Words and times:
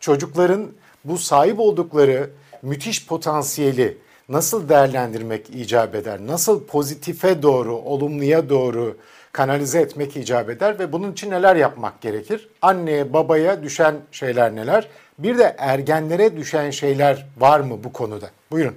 çocukların 0.00 0.66
bu 1.04 1.18
sahip 1.18 1.60
oldukları 1.60 2.30
müthiş 2.62 3.06
potansiyeli 3.06 3.98
nasıl 4.28 4.68
değerlendirmek 4.68 5.50
icap 5.50 5.94
eder? 5.94 6.20
Nasıl 6.26 6.66
pozitife 6.66 7.42
doğru, 7.42 7.76
olumluya 7.76 8.48
doğru 8.48 8.96
kanalize 9.32 9.80
etmek 9.80 10.16
icap 10.16 10.50
eder 10.50 10.78
ve 10.78 10.92
bunun 10.92 11.12
için 11.12 11.30
neler 11.30 11.56
yapmak 11.56 12.00
gerekir? 12.00 12.48
Anneye, 12.62 13.12
babaya 13.12 13.62
düşen 13.62 13.96
şeyler 14.12 14.54
neler? 14.54 14.88
Bir 15.18 15.38
de 15.38 15.54
ergenlere 15.58 16.36
düşen 16.36 16.70
şeyler 16.70 17.26
var 17.38 17.60
mı 17.60 17.84
bu 17.84 17.92
konuda? 17.92 18.30
Buyurun. 18.50 18.74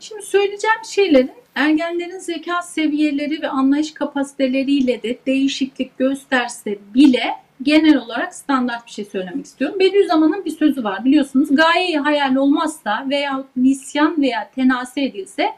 Şimdi 0.00 0.22
söyleyeceğim 0.22 0.76
şeylerin 0.84 1.32
ergenlerin 1.54 2.18
zeka 2.18 2.62
seviyeleri 2.62 3.42
ve 3.42 3.48
anlayış 3.48 3.94
kapasiteleriyle 3.94 5.02
de 5.02 5.18
değişiklik 5.26 5.98
gösterse 5.98 6.78
bile 6.94 7.43
genel 7.62 7.96
olarak 7.96 8.34
standart 8.34 8.86
bir 8.86 8.90
şey 8.90 9.04
söylemek 9.04 9.46
istiyorum. 9.46 9.80
Bediüzzaman'ın 9.80 10.44
bir 10.44 10.56
sözü 10.56 10.84
var 10.84 11.04
biliyorsunuz. 11.04 11.56
Gayeyi 11.56 11.98
hayal 11.98 12.36
olmazsa 12.36 13.06
veya 13.10 13.44
nisyan 13.56 14.22
veya 14.22 14.50
tenase 14.54 15.04
edilse 15.04 15.50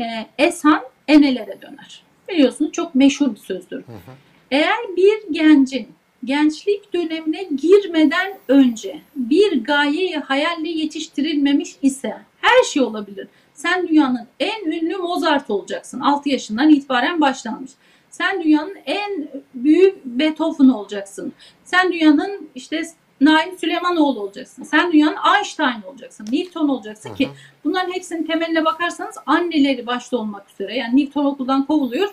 e, 0.00 0.04
Eshan 0.38 0.82
enelere 1.08 1.62
döner. 1.62 2.02
Biliyorsunuz 2.28 2.72
çok 2.72 2.94
meşhur 2.94 3.34
bir 3.34 3.40
sözdür. 3.40 3.76
Hı 3.76 3.92
hı. 3.92 4.14
Eğer 4.50 4.78
bir 4.96 5.32
gencin 5.32 5.88
gençlik 6.24 6.94
dönemine 6.94 7.42
girmeden 7.42 8.38
önce 8.48 9.00
bir 9.16 9.64
gayeyi 9.64 10.16
hayalle 10.16 10.68
yetiştirilmemiş 10.68 11.70
ise 11.82 12.16
her 12.40 12.64
şey 12.64 12.82
olabilir. 12.82 13.28
Sen 13.54 13.88
dünyanın 13.88 14.26
en 14.40 14.70
ünlü 14.70 14.96
Mozart 14.96 15.50
olacaksın. 15.50 16.00
6 16.00 16.28
yaşından 16.28 16.70
itibaren 16.70 17.20
başlanmış. 17.20 17.70
Sen 18.14 18.42
dünyanın 18.44 18.76
en 18.86 19.28
büyük 19.54 20.04
Beethoven 20.04 20.68
olacaksın. 20.68 21.32
Sen 21.64 21.92
dünyanın 21.92 22.48
işte 22.54 22.82
Naim 23.20 23.58
Süleymanoğlu 23.58 24.20
olacaksın. 24.20 24.62
Sen 24.62 24.92
dünyanın 24.92 25.16
Einstein 25.36 25.82
olacaksın. 25.90 26.26
Newton 26.32 26.68
olacaksın 26.68 27.08
Hı-hı. 27.08 27.18
ki 27.18 27.28
bunların 27.64 27.92
hepsinin 27.92 28.22
temeline 28.22 28.64
bakarsanız 28.64 29.16
anneleri 29.26 29.86
başta 29.86 30.16
olmak 30.16 30.50
üzere. 30.50 30.76
Yani 30.76 31.00
Newton 31.00 31.24
okuldan 31.24 31.66
kovuluyor. 31.66 32.08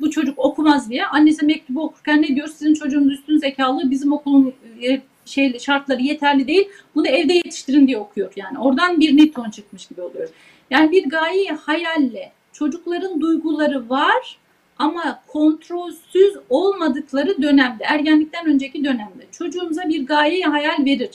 Bu 0.00 0.10
çocuk 0.10 0.38
okumaz 0.38 0.90
diye. 0.90 1.06
Annesi 1.06 1.46
mektubu 1.46 1.82
okurken 1.82 2.22
ne 2.22 2.28
diyor? 2.28 2.48
Sizin 2.48 2.74
çocuğunuz 2.74 3.12
üstün 3.12 3.38
zekalı. 3.38 3.90
Bizim 3.90 4.12
okulun 4.12 4.54
e, 4.82 5.00
şey 5.24 5.58
şartları 5.58 6.02
yeterli 6.02 6.46
değil. 6.46 6.68
Bunu 6.94 7.08
evde 7.08 7.32
yetiştirin 7.32 7.86
diye 7.86 7.98
okuyor. 7.98 8.32
Yani 8.36 8.58
oradan 8.58 9.00
bir 9.00 9.16
Newton 9.16 9.50
çıkmış 9.50 9.86
gibi 9.86 10.00
oluyor. 10.00 10.28
Yani 10.70 10.90
bir 10.90 11.08
gayeyi 11.08 11.50
hayalle 11.50 12.32
çocukların 12.52 13.20
duyguları 13.20 13.90
var 13.90 14.38
ama 14.78 15.22
kontrolsüz 15.26 16.34
olmadıkları 16.50 17.42
dönemde, 17.42 17.84
ergenlikten 17.84 18.46
önceki 18.46 18.84
dönemde 18.84 19.26
çocuğumuza 19.32 19.88
bir 19.88 20.06
gayeyi 20.06 20.44
hayal 20.44 20.84
verir. 20.84 21.10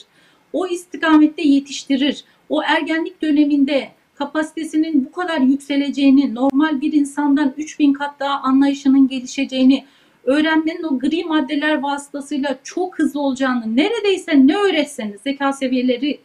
O 0.52 0.66
istikamette 0.66 1.42
yetiştirir. 1.42 2.24
O 2.48 2.62
ergenlik 2.62 3.22
döneminde 3.22 3.88
kapasitesinin 4.14 5.04
bu 5.04 5.12
kadar 5.12 5.38
yükseleceğini, 5.38 6.34
normal 6.34 6.80
bir 6.80 6.92
insandan 6.92 7.54
3000 7.56 7.92
kat 7.92 8.20
daha 8.20 8.40
anlayışının 8.40 9.08
gelişeceğini, 9.08 9.84
öğrenmenin 10.24 10.82
o 10.82 10.98
gri 10.98 11.24
maddeler 11.24 11.82
vasıtasıyla 11.82 12.58
çok 12.64 12.98
hızlı 12.98 13.20
olacağını, 13.20 13.76
neredeyse 13.76 14.46
ne 14.46 14.56
öğretseniz 14.56 15.20
zeka 15.20 15.52
seviyeleri 15.52 16.20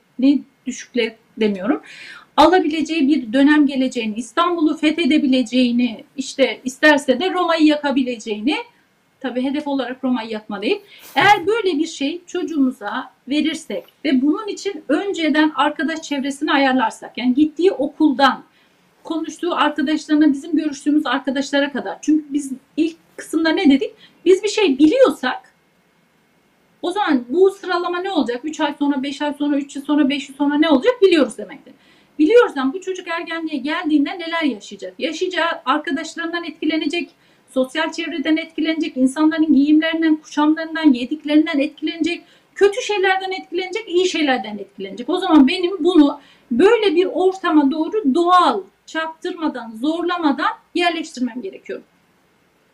düşükler 0.66 1.16
demiyorum 1.38 1.82
alabileceği 2.38 3.08
bir 3.08 3.34
dönem 3.34 3.68
geleceğini, 3.68 4.16
İstanbul'u 4.16 4.78
fethedebileceğini, 4.78 6.04
işte 6.18 6.62
isterse 6.64 7.20
de 7.20 7.34
Roma'yı 7.34 7.66
yakabileceğini, 7.66 8.56
tabi 9.20 9.44
hedef 9.44 9.68
olarak 9.68 10.04
Roma'yı 10.04 10.30
yakma 10.30 10.62
değil. 10.62 10.82
Eğer 11.16 11.48
böyle 11.48 11.78
bir 11.78 11.88
şey 11.88 12.22
çocuğumuza 12.28 13.12
verirsek 13.28 13.84
ve 14.06 14.22
bunun 14.22 14.48
için 14.48 14.84
önceden 14.90 15.52
arkadaş 15.56 16.02
çevresini 16.02 16.52
ayarlarsak, 16.52 17.18
yani 17.18 17.34
gittiği 17.34 17.72
okuldan, 17.72 18.44
konuştuğu 19.04 19.56
arkadaşlarına, 19.56 20.34
bizim 20.34 20.56
görüştüğümüz 20.56 21.06
arkadaşlara 21.06 21.72
kadar. 21.72 21.98
Çünkü 22.02 22.26
biz 22.30 22.52
ilk 22.78 22.98
kısımda 23.18 23.50
ne 23.50 23.70
dedik? 23.70 23.92
Biz 24.26 24.44
bir 24.44 24.50
şey 24.50 24.78
biliyorsak 24.78 25.56
o 26.82 26.92
zaman 26.92 27.26
bu 27.30 27.52
sıralama 27.52 28.00
ne 28.00 28.12
olacak? 28.12 28.42
3 28.44 28.60
ay 28.60 28.76
sonra, 28.80 29.04
5 29.04 29.22
ay 29.22 29.34
sonra, 29.34 29.58
3 29.58 29.76
yıl 29.76 29.86
sonra, 29.86 30.10
5 30.10 30.30
yıl 30.30 30.36
sonra 30.36 30.58
ne 30.58 30.70
olacak 30.70 30.94
biliyoruz 31.02 31.38
demektir. 31.38 31.74
Biliyoruz 32.20 32.54
ama 32.58 32.74
bu 32.74 32.82
çocuk 32.82 33.08
ergenliğe 33.08 33.58
geldiğinde 33.58 34.20
neler 34.20 34.44
yaşayacak? 34.44 34.94
Yaşayacağı 35.00 35.50
arkadaşlarından 35.66 36.44
etkilenecek, 36.44 37.10
sosyal 37.50 37.92
çevreden 37.92 38.38
etkilenecek, 38.38 38.98
insanların 38.98 39.54
giyimlerinden, 39.54 40.16
kuşamlarından, 40.16 40.94
yediklerinden 40.94 41.60
etkilenecek, 41.60 42.24
kötü 42.56 42.82
şeylerden 42.82 43.32
etkilenecek, 43.32 43.90
iyi 43.90 44.10
şeylerden 44.10 44.58
etkilenecek. 44.58 45.10
O 45.10 45.18
zaman 45.18 45.48
benim 45.48 45.84
bunu 45.84 46.20
böyle 46.52 46.96
bir 46.96 47.06
ortama 47.06 47.72
doğru 47.72 48.16
doğal, 48.16 48.62
çaktırmadan, 48.86 49.72
zorlamadan 49.82 50.52
yerleştirmem 50.76 51.42
gerekiyor. 51.42 51.82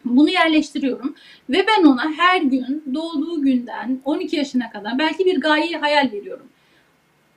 Bunu 0.05 0.29
yerleştiriyorum 0.29 1.15
ve 1.49 1.65
ben 1.67 1.83
ona 1.83 2.11
her 2.17 2.41
gün 2.41 2.83
doğduğu 2.93 3.41
günden 3.41 3.99
12 4.05 4.35
yaşına 4.35 4.71
kadar 4.71 4.99
belki 4.99 5.25
bir 5.25 5.41
gayeyi 5.41 5.77
hayal 5.77 6.11
veriyorum. 6.11 6.47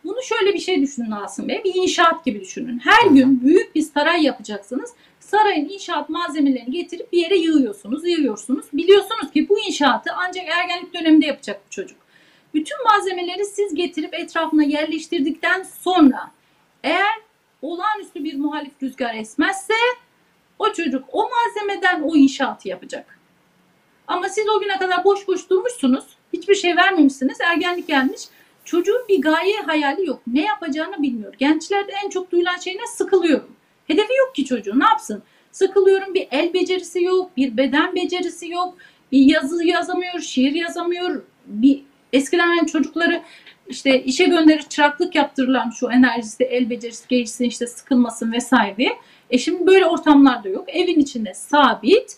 Bunu 0.04 0.22
şöyle 0.22 0.54
bir 0.54 0.58
şey 0.58 0.82
düşünün 0.82 1.10
Asım 1.10 1.48
Bey. 1.48 1.62
Bir 1.64 1.74
inşaat 1.74 2.24
gibi 2.24 2.40
düşünün. 2.40 2.78
Her 2.78 3.10
gün 3.10 3.40
büyük 3.42 3.74
bir 3.74 3.82
saray 3.82 4.22
yapacaksınız. 4.22 4.90
Sarayın 5.20 5.68
inşaat 5.68 6.08
malzemelerini 6.08 6.70
getirip 6.70 7.12
bir 7.12 7.18
yere 7.18 7.36
yığıyorsunuz, 7.36 8.06
yığıyorsunuz. 8.06 8.66
Biliyorsunuz 8.72 9.30
ki 9.30 9.48
bu 9.48 9.60
inşaatı 9.60 10.10
ancak 10.16 10.48
ergenlik 10.48 10.94
döneminde 10.94 11.26
yapacak 11.26 11.60
bu 11.66 11.70
çocuk. 11.70 11.98
Bütün 12.54 12.84
malzemeleri 12.84 13.44
siz 13.44 13.74
getirip 13.74 14.14
etrafına 14.14 14.62
yerleştirdikten 14.62 15.62
sonra 15.62 16.30
eğer 16.82 17.14
olağanüstü 17.62 18.24
bir 18.24 18.34
muhalif 18.34 18.72
rüzgar 18.82 19.14
esmezse 19.14 19.74
o 20.58 20.72
çocuk 20.72 21.04
o 21.12 21.28
malzemeden 21.30 22.02
o 22.02 22.16
inşaatı 22.16 22.68
yapacak. 22.68 23.18
Ama 24.06 24.28
siz 24.28 24.48
o 24.48 24.60
güne 24.60 24.78
kadar 24.78 25.04
boş 25.04 25.28
boş 25.28 25.50
durmuşsunuz. 25.50 26.04
Hiçbir 26.32 26.54
şey 26.54 26.76
vermemişsiniz. 26.76 27.40
Ergenlik 27.40 27.88
gelmiş. 27.88 28.20
Çocuğun 28.64 29.04
bir 29.08 29.22
gaye 29.22 29.56
hayali 29.66 30.06
yok. 30.06 30.22
Ne 30.26 30.44
yapacağını 30.44 31.02
bilmiyor. 31.02 31.34
Gençlerde 31.38 31.92
en 32.04 32.08
çok 32.08 32.32
duyulan 32.32 32.56
şey 32.56 32.74
ne? 32.74 32.86
Sıkılıyorum. 32.86 33.50
Hedefi 33.86 34.12
yok 34.18 34.34
ki 34.34 34.44
çocuğun. 34.44 34.80
Ne 34.80 34.84
yapsın? 34.84 35.22
Sıkılıyorum. 35.52 36.14
Bir 36.14 36.28
el 36.30 36.54
becerisi 36.54 37.02
yok. 37.02 37.36
Bir 37.36 37.56
beden 37.56 37.94
becerisi 37.94 38.48
yok. 38.48 38.74
Bir 39.12 39.18
yazı 39.18 39.64
yazamıyor. 39.64 40.20
Şiir 40.20 40.52
yazamıyor. 40.52 41.22
Bir 41.46 41.82
eskiden 42.12 42.66
çocukları 42.66 43.22
işte 43.68 44.02
işe 44.02 44.24
gönderir 44.24 44.62
çıraklık 44.62 45.14
yaptırılan 45.14 45.70
şu 45.70 45.90
enerjisi, 45.90 46.44
el 46.44 46.70
becerisi 46.70 47.08
gelişsin 47.08 47.44
işte 47.44 47.66
sıkılmasın 47.66 48.32
vesaire 48.32 48.76
diye. 48.76 48.92
E 49.30 49.38
şimdi 49.38 49.66
böyle 49.66 49.86
ortamlarda 49.86 50.48
yok. 50.48 50.64
Evin 50.68 51.00
içinde 51.00 51.34
sabit 51.34 52.16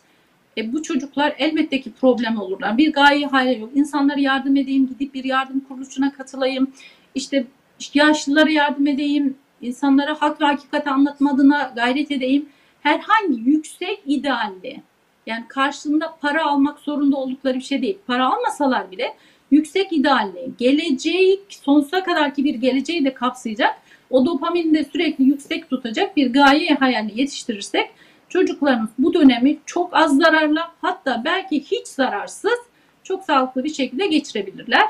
e, 0.59 0.73
bu 0.73 0.83
çocuklar 0.83 1.35
elbette 1.39 1.81
ki 1.81 1.93
problem 2.01 2.41
olurlar. 2.41 2.79
Bir 2.79 2.93
gaye 2.93 3.27
hayal 3.27 3.61
yok. 3.61 3.71
İnsanlara 3.75 4.21
yardım 4.21 4.57
edeyim, 4.57 4.89
gidip 4.89 5.15
bir 5.15 5.25
yardım 5.25 5.61
kuruluşuna 5.61 6.13
katılayım. 6.13 6.71
İşte 7.15 7.47
yaşlılara 7.95 8.51
yardım 8.51 8.87
edeyim, 8.87 9.35
insanlara 9.63 10.15
hak 10.23 10.41
ve 10.41 10.45
hakikati 10.45 10.91
anlatmadığına 10.91 11.73
gayret 11.77 12.11
edeyim. 12.11 12.49
Herhangi 12.81 13.41
yüksek 13.51 14.03
idealli, 14.07 14.83
yani 15.27 15.45
karşılığında 15.49 16.17
para 16.21 16.47
almak 16.47 16.79
zorunda 16.79 17.17
oldukları 17.17 17.55
bir 17.55 17.61
şey 17.61 17.83
değil. 17.83 17.99
Para 18.07 18.27
almasalar 18.27 18.91
bile 18.91 19.15
yüksek 19.51 19.93
idealli, 19.93 20.51
geleceği 20.59 21.41
sonsuza 21.49 22.03
kadarki 22.03 22.45
bir 22.45 22.55
geleceği 22.55 23.05
de 23.05 23.15
kapsayacak, 23.15 23.75
o 24.11 24.27
dopamini 24.27 24.75
de 24.75 24.85
sürekli 24.85 25.25
yüksek 25.25 25.71
tutacak 25.71 26.17
bir 26.17 26.33
gaye 26.33 26.75
hayali 26.75 27.21
yetiştirirsek 27.21 27.91
çocuklarımız 28.29 28.91
bu 28.99 29.15
dönemi 29.15 29.59
çok 29.67 29.97
az 29.97 30.17
zararla 30.17 30.73
hatta 30.81 31.23
belki 31.25 31.61
hiç 31.61 31.87
zararsız 31.87 32.59
çok 33.03 33.25
sağlıklı 33.25 33.65
bir 33.65 33.75
şekilde 33.75 34.07
geçirebilirler. 34.07 34.89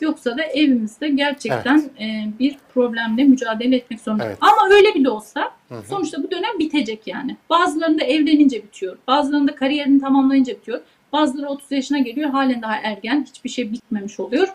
Yoksa 0.00 0.38
da 0.38 0.42
evimizde 0.42 1.08
gerçekten 1.08 1.90
evet. 1.98 2.00
e, 2.00 2.38
bir 2.38 2.58
problemle 2.74 3.24
mücadele 3.24 3.76
etmek 3.76 4.00
zorunda. 4.00 4.24
Evet. 4.24 4.38
Ama 4.40 4.74
öyle 4.74 4.94
bile 4.94 5.10
olsa 5.10 5.50
hı 5.68 5.74
hı. 5.74 5.82
sonuçta 5.88 6.22
bu 6.22 6.30
dönem 6.30 6.58
bitecek 6.58 7.06
yani. 7.06 7.36
Bazılarında 7.50 8.04
evlenince 8.04 8.62
bitiyor. 8.62 8.98
Bazılarında 9.08 9.54
kariyerini 9.54 10.00
tamamlayınca 10.00 10.54
bitiyor. 10.54 10.80
Bazıları 11.12 11.48
30 11.48 11.72
yaşına 11.72 11.98
geliyor 11.98 12.30
halen 12.30 12.62
daha 12.62 12.76
ergen. 12.76 13.24
Hiçbir 13.28 13.50
şey 13.50 13.72
bitmemiş 13.72 14.20
oluyor. 14.20 14.48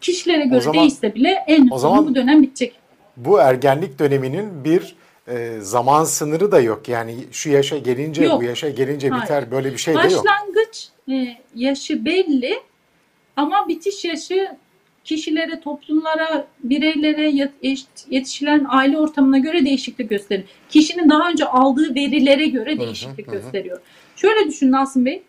Kişilere 0.00 0.44
göre 0.44 0.60
zaman, 0.60 0.80
değişse 0.80 1.14
bile 1.14 1.44
en 1.46 1.68
sonu 1.68 2.08
bu 2.08 2.14
dönem 2.14 2.42
bitecek. 2.42 2.76
Bu 3.16 3.40
ergenlik 3.40 3.98
döneminin 3.98 4.64
bir 4.64 4.94
e, 5.30 5.60
zaman 5.60 6.04
sınırı 6.04 6.52
da 6.52 6.60
yok. 6.60 6.88
Yani 6.88 7.16
şu 7.32 7.50
yaşa 7.50 7.78
gelince 7.78 8.24
yok. 8.24 8.40
bu 8.40 8.44
yaşa 8.44 8.70
gelince 8.70 9.08
Hayır. 9.08 9.22
biter 9.22 9.50
böyle 9.50 9.72
bir 9.72 9.78
şey 9.78 9.94
de 9.94 9.98
yok. 9.98 10.24
Başlangıç 10.26 10.88
e, 11.10 11.36
yaşı 11.54 12.04
belli 12.04 12.60
ama 13.36 13.68
bitiş 13.68 14.04
yaşı 14.04 14.56
kişilere, 15.04 15.60
toplumlara, 15.60 16.46
bireylere 16.64 17.50
yetişilen 18.10 18.66
aile 18.68 18.98
ortamına 18.98 19.38
göre 19.38 19.64
değişiklik 19.64 20.10
gösterir. 20.10 20.44
Kişinin 20.68 21.10
daha 21.10 21.30
önce 21.30 21.44
aldığı 21.44 21.94
verilere 21.94 22.46
göre 22.46 22.80
değişiklik 22.80 23.26
hı 23.26 23.30
hı, 23.30 23.34
gösteriyor. 23.34 23.76
Hı. 23.76 23.82
Şöyle 24.16 24.48
düşünün 24.48 24.72
Asım 24.72 25.04
Bey. 25.04 25.22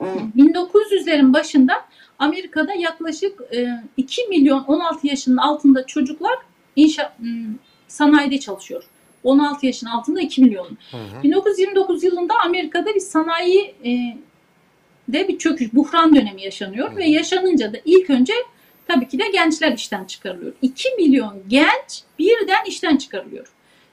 1900'lerin 0.00 1.32
başında 1.32 1.72
Amerika'da 2.18 2.74
yaklaşık 2.74 3.40
e, 3.54 3.68
2 3.96 4.26
milyon 4.26 4.64
16 4.64 5.06
yaşının 5.06 5.36
altında 5.36 5.86
çocuklar 5.86 6.38
inşa 6.76 7.16
sanayide 7.88 8.40
çalışıyor. 8.40 8.84
16 9.24 9.66
yaşın 9.66 9.86
altında 9.86 10.20
2 10.20 10.42
milyon. 10.42 10.78
Hı 10.90 10.96
hı. 10.96 11.22
1929 11.22 12.04
yılında 12.04 12.34
Amerika'da 12.44 12.94
bir 12.94 13.00
sanayi 13.00 13.74
e, 13.84 14.18
de 15.08 15.28
bir 15.28 15.38
çöküş, 15.38 15.74
buhran 15.74 16.16
dönemi 16.16 16.42
yaşanıyor 16.42 16.92
Hı. 16.92 16.96
ve 16.96 17.04
yaşanınca 17.04 17.72
da 17.72 17.76
ilk 17.84 18.10
önce 18.10 18.32
tabii 18.86 19.08
ki 19.08 19.18
de 19.18 19.28
gençler 19.32 19.72
işten 19.72 20.04
çıkarılıyor. 20.04 20.52
2 20.62 20.88
milyon 20.98 21.42
genç 21.48 22.02
birden 22.18 22.64
işten 22.66 22.96
çıkarılıyor. 22.96 23.46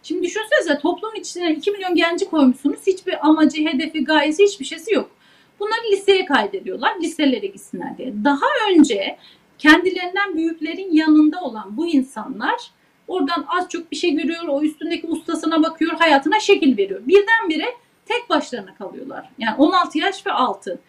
Şimdi 0.04 0.24
düşünsenize 0.24 0.80
toplumun 0.80 1.16
içine 1.16 1.54
2 1.54 1.72
milyon 1.72 1.95
genci 1.95 2.25
koymuşsunuz. 2.25 2.80
Hiçbir 2.88 3.27
amacı, 3.27 3.66
hedefi, 3.66 4.04
gayesi 4.04 4.44
hiçbir 4.44 4.66
şeysi 4.66 4.94
yok. 4.94 5.12
Bunları 5.60 5.92
liseye 5.92 6.25
kaydediyorlar. 6.25 7.00
Liselere 7.01 7.48
gitsinler 7.48 7.98
diye. 7.98 8.13
Daha 8.24 8.45
önce 8.72 9.18
kendilerinden 9.57 10.36
büyüklerin 10.36 10.94
yanında 10.94 11.42
olan 11.42 11.77
bu 11.77 11.88
insanlar 11.88 12.72
oradan 13.07 13.46
az 13.48 13.69
çok 13.69 13.92
bir 13.92 13.96
şey 13.96 14.16
görüyor. 14.16 14.48
O 14.48 14.62
üstündeki 14.62 15.07
ustasına 15.07 15.63
bakıyor. 15.63 15.92
Hayatına 16.00 16.40
şekil 16.40 16.78
veriyor. 16.78 17.02
Birdenbire 17.07 17.66
tek 18.06 18.30
başlarına 18.30 18.75
kalıyorlar. 18.75 19.30
Yani 19.40 19.56
16 19.57 19.98
yaş 19.98 20.25
ve 20.25 20.31
altı. 20.31 20.80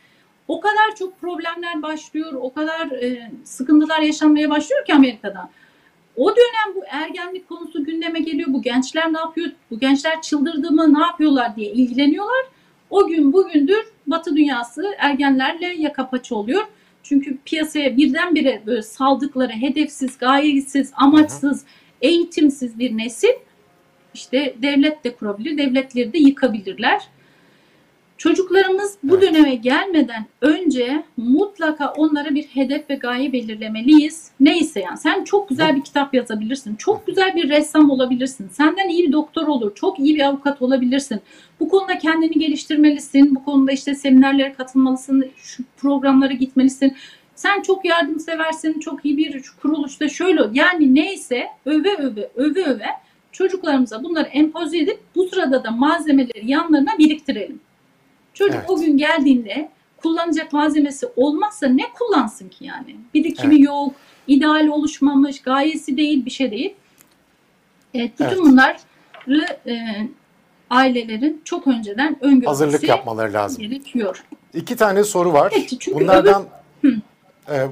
O 0.49 0.61
kadar 0.61 0.97
çok 0.99 1.21
problemler 1.21 1.83
başlıyor. 1.83 2.33
O 2.33 2.53
kadar 2.53 2.91
e, 2.91 3.31
sıkıntılar 3.45 4.01
yaşanmaya 4.01 4.51
başlıyor 4.51 4.85
ki 4.85 4.95
Amerika'da. 4.95 5.51
O 6.17 6.31
dönem 6.31 6.75
bu 6.75 6.83
ergenlik 6.89 7.49
konusu 7.49 7.85
gündeme 7.85 8.21
geliyor. 8.21 8.53
Bu 8.53 8.63
gençler 8.63 9.13
ne 9.13 9.19
yapıyor? 9.19 9.51
Bu 9.71 9.79
gençler 9.79 10.23
çıldırdı 10.23 10.71
mı? 10.71 10.95
Ne 10.95 11.01
yapıyorlar 11.01 11.57
diye 11.57 11.73
ilgileniyorlar. 11.73 12.47
O 12.91 13.07
gün 13.07 13.33
bugündür 13.33 13.87
Batı 14.07 14.37
dünyası 14.37 14.95
ergenlerle 14.99 15.67
yaka 15.67 16.11
paça 16.11 16.35
oluyor. 16.35 16.63
Çünkü 17.03 17.39
piyasaya 17.45 17.97
birdenbire 17.97 18.63
böyle 18.67 18.83
saldıkları 18.83 19.53
hedefsiz, 19.53 20.19
gayesiz, 20.19 20.93
amaçsız, 20.97 21.65
eğitimsiz 22.03 22.79
bir 22.79 22.97
nesil 22.97 23.29
işte 24.15 24.55
devlet 24.63 25.05
de 25.05 25.15
kurabilir, 25.15 25.59
devletleri 25.59 26.13
de 26.13 26.19
yıkabilirler. 26.19 27.03
Çocuklarımız 28.19 28.99
bu 29.03 29.19
Evet. 29.19 29.29
döneme 29.29 29.55
gelmeden 29.55 30.27
önce 30.41 31.03
mutlaka 31.17 31.93
onlara 31.93 32.35
bir 32.35 32.43
hedef 32.43 32.91
ve 32.91 32.95
gaye 32.95 33.33
belirlemeliyiz. 33.33 34.31
Neyse 34.41 34.81
yani 34.81 34.99
sen 34.99 35.25
çok 35.25 35.49
güzel 35.49 35.77
bir 35.77 35.85
kitap 35.85 36.15
yazabilirsin, 36.15 36.77
çok 36.77 37.07
güzel 37.07 37.37
bir 37.37 37.49
ressam 37.49 37.91
olabilirsin, 37.91 38.49
senden 38.53 38.89
iyi 38.89 39.07
bir 39.07 39.13
doktor 39.13 39.47
olur, 39.47 39.75
çok 39.75 39.99
iyi 39.99 40.17
bir 40.17 40.27
avukat 40.27 40.63
olabilirsin. 40.63 41.21
Bu 41.61 41.69
konuda 41.69 41.99
kendini 41.99 42.33
geliştirmelisin, 42.33 43.35
bu 43.35 43.45
konuda 43.45 43.73
işte 43.73 43.95
seminerlere 43.95 44.53
katılmalısın, 44.53 45.25
şu 45.37 45.65
programlara 45.77 46.33
gitmelisin. 46.33 46.97
Sen 47.37 47.63
çok 47.63 47.85
yardımseversin, 47.85 48.81
çok 48.81 49.05
iyi 49.05 49.17
bir 49.19 49.43
kuruluşta 49.63 50.09
şöyle 50.09 50.41
yani 50.53 50.95
neyse 50.95 51.47
öve 51.67 51.95
öve 51.97 52.31
öve 52.37 52.65
öve 52.65 52.87
çocuklarımıza 53.33 54.05
bunları 54.05 54.29
empoze 54.29 54.79
edip 54.79 55.01
bu 55.17 55.29
sırada 55.29 55.65
da 55.65 55.71
malzemeleri 55.71 56.51
yanlarına 56.51 56.99
biriktirelim. 56.99 57.61
Çocuk 58.35 58.55
Evet. 58.59 58.71
o 58.71 58.81
gün 58.81 58.97
geldiğinde 58.99 59.69
kullanacak 59.97 60.53
malzemesi 60.53 61.07
olmazsa 61.17 61.67
ne 61.69 61.83
kullansın 61.99 62.49
ki 62.49 62.65
yani? 62.65 62.97
Birikimi 63.15 63.55
Evet. 63.55 63.65
yok, 63.67 63.95
ideal 64.27 64.67
oluşmamış, 64.67 65.43
gayesi 65.43 65.97
değil, 65.97 66.25
bir 66.25 66.31
şey 66.31 66.51
değil. 66.51 66.75
Evet, 67.95 68.13
bütün 68.15 68.25
Evet. 68.25 68.39
bunları 68.39 68.77
e, 69.67 69.77
ailelerin 70.71 71.41
çok 71.45 71.67
önceden 71.67 72.17
öngörmesi 72.21 72.47
Hazırlık 72.47 72.83
yapmaları 72.89 73.33
lazım. 73.33 73.63
gerekiyor. 73.63 74.25
İki 74.55 74.77
tane 74.77 75.05
soru 75.05 75.33
var. 75.33 75.53
Evet, 75.57 75.69
çünkü 75.69 75.95
bunlardan 75.95 76.43
e, 76.43 76.47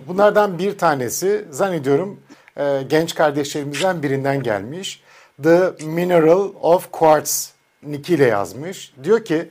bunlardan 0.09 0.59
bir 0.59 0.79
tanesi 0.79 1.45
zannediyorum 1.51 2.21
e, 2.57 2.83
genç 2.89 3.15
kardeşlerimizden 3.15 4.03
birinden 4.03 4.43
gelmiş. 4.43 5.03
The 5.43 5.73
Mineral 5.87 6.49
of 6.61 6.93
Quartz 6.93 7.53
nickiyle 7.83 8.25
yazmış. 8.25 8.95
Diyor 9.05 9.25
ki 9.25 9.49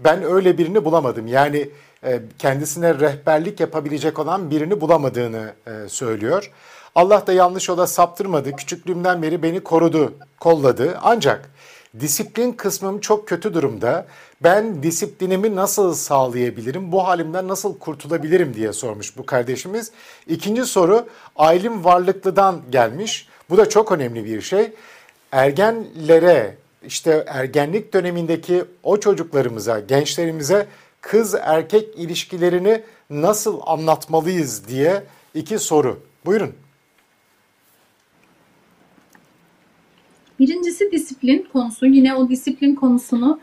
ben 0.00 0.22
öyle 0.22 0.58
birini 0.58 0.84
bulamadım. 0.84 1.26
Yani 1.26 1.68
e, 2.04 2.20
kendisine 2.38 2.94
rehberlik 2.94 3.60
yapabilecek 3.60 4.18
olan 4.18 4.50
birini 4.50 4.80
bulamadığını 4.80 5.52
e, 5.66 5.88
söylüyor. 5.88 6.50
Allah 6.94 7.26
da 7.26 7.32
yanlış 7.32 7.68
yola 7.68 7.86
saptırmadı. 7.86 8.56
Küçüklüğümden 8.56 9.22
beri 9.22 9.42
beni 9.42 9.60
korudu, 9.60 10.14
kolladı. 10.40 10.98
Ancak 11.02 11.50
disiplin 12.00 12.52
kısmım 12.52 13.00
çok 13.00 13.28
kötü 13.28 13.54
durumda. 13.54 14.06
Ben 14.42 14.82
disiplinimi 14.82 15.56
nasıl 15.56 15.94
sağlayabilirim? 15.94 16.92
Bu 16.92 17.06
halimden 17.06 17.48
nasıl 17.48 17.78
kurtulabilirim 17.78 18.54
diye 18.54 18.72
sormuş 18.72 19.18
bu 19.18 19.26
kardeşimiz. 19.26 19.90
İkinci 20.26 20.64
soru 20.64 21.06
Aylin 21.36 21.84
Varlıklı'dan 21.84 22.62
gelmiş. 22.70 23.28
Bu 23.50 23.56
da 23.56 23.68
çok 23.68 23.92
önemli 23.92 24.24
bir 24.24 24.40
şey. 24.40 24.72
Ergenlere 25.32 26.56
işte 26.86 27.24
ergenlik 27.28 27.94
dönemindeki 27.94 28.64
o 28.82 29.00
çocuklarımıza, 29.00 29.80
gençlerimize 29.80 30.66
kız 31.00 31.34
erkek 31.34 31.98
ilişkilerini 31.98 32.82
nasıl 33.10 33.60
anlatmalıyız 33.66 34.68
diye 34.68 35.02
iki 35.34 35.58
soru. 35.58 36.00
Buyurun. 36.26 36.52
Birincisi 40.44 40.92
disiplin 40.92 41.46
konusu. 41.52 41.86
Yine 41.86 42.14
o 42.14 42.28
disiplin 42.28 42.74
konusunu 42.74 43.40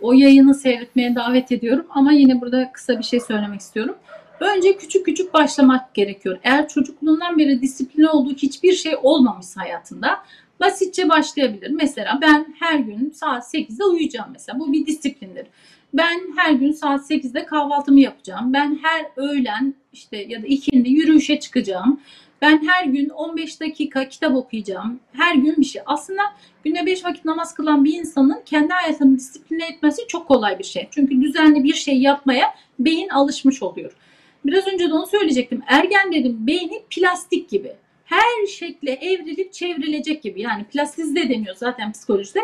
o 0.00 0.12
yayını 0.12 0.54
seyretmeye 0.54 1.14
davet 1.14 1.52
ediyorum. 1.52 1.86
Ama 1.90 2.12
yine 2.12 2.40
burada 2.40 2.72
kısa 2.72 2.98
bir 2.98 3.04
şey 3.04 3.20
söylemek 3.20 3.60
istiyorum. 3.60 3.94
Önce 4.40 4.76
küçük 4.76 5.06
küçük 5.06 5.34
başlamak 5.34 5.94
gerekiyor. 5.94 6.38
Eğer 6.44 6.68
çocukluğundan 6.68 7.38
beri 7.38 7.62
disiplini 7.62 8.08
olduğu 8.08 8.34
hiçbir 8.34 8.72
şey 8.72 8.92
olmamış 9.02 9.46
hayatında 9.56 10.18
basitçe 10.60 11.08
başlayabilir. 11.08 11.70
Mesela 11.70 12.18
ben 12.22 12.54
her 12.58 12.78
gün 12.78 13.10
saat 13.10 13.54
8'de 13.54 13.84
uyuyacağım 13.84 14.28
mesela. 14.32 14.58
Bu 14.58 14.72
bir 14.72 14.86
disiplindir. 14.86 15.46
Ben 15.94 16.20
her 16.36 16.52
gün 16.52 16.72
saat 16.72 17.10
8'de 17.10 17.46
kahvaltımı 17.46 18.00
yapacağım. 18.00 18.52
Ben 18.52 18.78
her 18.82 19.06
öğlen 19.16 19.74
işte 19.92 20.16
ya 20.16 20.42
da 20.42 20.46
ikindi 20.46 20.90
yürüyüşe 20.90 21.40
çıkacağım. 21.40 22.00
Ben 22.42 22.62
her 22.66 22.84
gün 22.84 23.08
15 23.08 23.60
dakika 23.60 24.08
kitap 24.08 24.36
okuyacağım. 24.36 25.00
Her 25.12 25.34
gün 25.34 25.56
bir 25.56 25.64
şey. 25.64 25.82
Aslında 25.86 26.22
günde 26.64 26.86
5 26.86 27.04
vakit 27.04 27.24
namaz 27.24 27.54
kılan 27.54 27.84
bir 27.84 27.94
insanın 27.94 28.42
kendi 28.46 28.72
hayatını 28.72 29.16
disipline 29.16 29.66
etmesi 29.66 30.06
çok 30.08 30.28
kolay 30.28 30.58
bir 30.58 30.64
şey. 30.64 30.88
Çünkü 30.90 31.22
düzenli 31.22 31.64
bir 31.64 31.74
şey 31.74 31.98
yapmaya 31.98 32.54
beyin 32.78 33.08
alışmış 33.08 33.62
oluyor. 33.62 33.92
Biraz 34.44 34.68
önce 34.68 34.90
de 34.90 34.94
onu 34.94 35.06
söyleyecektim. 35.06 35.62
Ergenlerin 35.66 36.46
beyni 36.46 36.82
plastik 36.90 37.50
gibi. 37.50 37.72
Her 38.04 38.46
şekle 38.46 38.92
evrilip 38.92 39.52
çevrilecek 39.52 40.22
gibi. 40.22 40.40
Yani 40.40 40.64
plastizde 40.64 41.28
deniyor 41.28 41.54
zaten 41.56 41.92
psikolojide. 41.92 42.40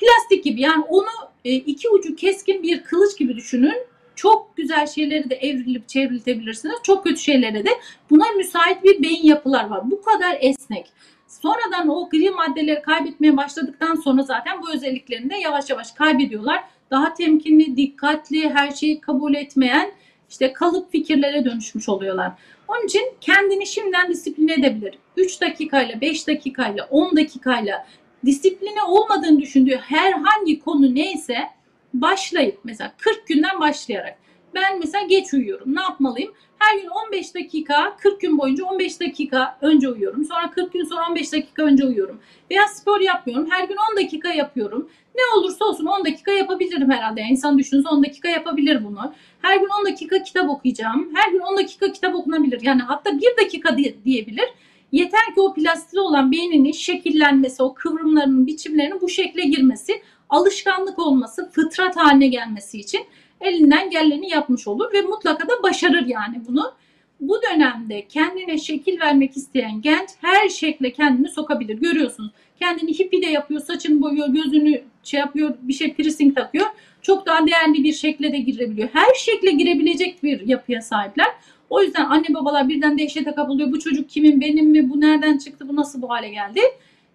Plastik 0.00 0.44
gibi 0.44 0.60
yani 0.60 0.84
onu 0.84 1.08
e, 1.44 1.54
iki 1.54 1.88
ucu 1.88 2.16
keskin 2.16 2.62
bir 2.62 2.82
kılıç 2.82 3.18
gibi 3.18 3.36
düşünün. 3.36 3.86
Çok 4.16 4.56
güzel 4.56 4.86
şeyleri 4.86 5.30
de 5.30 5.34
evrilip 5.34 5.88
çevriltebilirsiniz. 5.88 6.74
Çok 6.82 7.04
kötü 7.04 7.20
şeylere 7.20 7.66
de 7.66 7.70
buna 8.10 8.24
müsait 8.36 8.82
bir 8.82 9.02
beyin 9.02 9.24
yapılar 9.24 9.68
var. 9.68 9.90
Bu 9.90 10.02
kadar 10.02 10.36
esnek. 10.40 10.92
Sonradan 11.26 11.88
o 11.88 12.08
gri 12.08 12.30
maddeleri 12.30 12.82
kaybetmeye 12.82 13.36
başladıktan 13.36 13.94
sonra 13.94 14.22
zaten 14.22 14.62
bu 14.62 14.72
özelliklerini 14.72 15.30
de 15.30 15.36
yavaş 15.36 15.70
yavaş 15.70 15.92
kaybediyorlar. 15.92 16.64
Daha 16.90 17.14
temkinli, 17.14 17.76
dikkatli, 17.76 18.50
her 18.50 18.70
şeyi 18.70 19.00
kabul 19.00 19.34
etmeyen 19.34 19.92
işte 20.30 20.52
kalıp 20.52 20.92
fikirlere 20.92 21.44
dönüşmüş 21.44 21.88
oluyorlar. 21.88 22.32
Onun 22.68 22.86
için 22.86 23.02
kendini 23.20 23.66
şimdiden 23.66 24.10
disipline 24.10 24.52
edebilir. 24.52 24.98
3 25.16 25.40
dakikayla, 25.40 26.00
5 26.00 26.28
dakikayla, 26.28 26.88
10 26.90 27.16
dakikayla 27.16 27.86
disipline 28.24 28.82
olmadığını 28.82 29.40
düşündüğü 29.40 29.76
herhangi 29.76 30.60
konu 30.60 30.94
neyse 30.94 31.38
başlayıp 31.94 32.58
mesela 32.64 32.92
40 32.98 33.26
günden 33.26 33.60
başlayarak 33.60 34.18
ben 34.54 34.78
mesela 34.78 35.06
geç 35.06 35.34
uyuyorum. 35.34 35.76
Ne 35.76 35.80
yapmalıyım? 35.80 36.32
Her 36.58 36.78
gün 36.78 36.88
15 36.88 37.34
dakika, 37.34 37.96
40 37.96 38.20
gün 38.20 38.38
boyunca 38.38 38.64
15 38.64 39.00
dakika 39.00 39.58
önce 39.60 39.88
uyuyorum. 39.88 40.24
Sonra 40.24 40.50
40 40.50 40.72
gün 40.72 40.84
sonra 40.84 41.00
15 41.10 41.32
dakika 41.32 41.62
önce 41.62 41.84
uyuyorum. 41.84 42.20
Veya 42.50 42.68
spor 42.68 43.00
yapmıyorum. 43.00 43.50
Her 43.50 43.64
gün 43.68 43.76
10 43.92 43.96
dakika 43.96 44.32
yapıyorum. 44.32 44.90
Ne 45.14 45.20
olursa 45.38 45.64
olsun 45.64 45.86
10 45.86 46.04
dakika 46.04 46.30
yapabilirim 46.32 46.90
herhalde. 46.90 47.20
Yani 47.20 47.30
insan 47.30 47.58
düşünse 47.58 47.88
10 47.88 48.04
dakika 48.04 48.28
yapabilir 48.28 48.84
bunu. 48.84 49.14
Her 49.42 49.56
gün 49.56 49.68
10 49.80 49.86
dakika 49.86 50.22
kitap 50.22 50.48
okuyacağım. 50.50 51.10
Her 51.14 51.32
gün 51.32 51.40
10 51.40 51.56
dakika 51.56 51.92
kitap 51.92 52.14
okunabilir. 52.14 52.60
Yani 52.62 52.82
hatta 52.82 53.18
1 53.20 53.44
dakika 53.44 53.76
diye- 53.76 54.04
diyebilir. 54.04 54.46
Yeter 54.92 55.34
ki 55.34 55.40
o 55.40 55.54
plastik 55.54 56.00
olan 56.00 56.32
beyninin 56.32 56.72
şekillenmesi, 56.72 57.62
o 57.62 57.74
kıvrımlarının, 57.74 58.46
biçimlerinin 58.46 59.00
bu 59.00 59.08
şekle 59.08 59.42
girmesi, 59.42 60.02
alışkanlık 60.30 60.98
olması, 60.98 61.50
fıtrat 61.50 61.96
haline 61.96 62.26
gelmesi 62.26 62.80
için 62.80 63.00
elinden 63.40 63.90
geleni 63.90 64.30
yapmış 64.30 64.68
olur 64.68 64.92
ve 64.92 65.00
mutlaka 65.00 65.48
da 65.48 65.62
başarır 65.62 66.06
yani 66.06 66.42
bunu. 66.48 66.72
Bu 67.20 67.40
dönemde 67.42 68.06
kendine 68.08 68.58
şekil 68.58 69.00
vermek 69.00 69.36
isteyen 69.36 69.82
genç 69.82 70.08
her 70.20 70.48
şekle 70.48 70.92
kendini 70.92 71.28
sokabilir. 71.28 71.78
Görüyorsunuz. 71.78 72.30
Kendini 72.58 72.98
hippi 72.98 73.22
de 73.22 73.26
yapıyor, 73.26 73.60
saçını 73.60 74.02
boyuyor, 74.02 74.28
gözünü 74.28 74.82
şey 75.02 75.20
yapıyor, 75.20 75.54
bir 75.62 75.72
şey 75.72 75.94
piercing 75.94 76.36
takıyor. 76.36 76.66
Çok 77.02 77.26
daha 77.26 77.46
değerli 77.46 77.84
bir 77.84 77.92
şekle 77.92 78.32
de 78.32 78.38
girebiliyor. 78.38 78.88
Her 78.92 79.14
şekle 79.14 79.50
girebilecek 79.50 80.22
bir 80.22 80.48
yapıya 80.48 80.82
sahipler. 80.82 81.28
O 81.70 81.82
yüzden 81.82 82.04
anne 82.04 82.34
babalar 82.34 82.68
birden 82.68 82.98
dehşete 82.98 83.34
kapılıyor. 83.34 83.72
Bu 83.72 83.80
çocuk 83.80 84.10
kimin, 84.10 84.40
benim 84.40 84.66
mi, 84.66 84.90
bu 84.90 85.00
nereden 85.00 85.38
çıktı, 85.38 85.68
bu 85.68 85.76
nasıl 85.76 86.02
bu 86.02 86.10
hale 86.10 86.28
geldi? 86.28 86.60